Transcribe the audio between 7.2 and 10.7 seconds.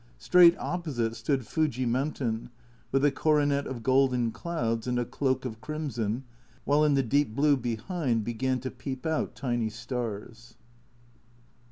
blue behind began to peep out tiny stars.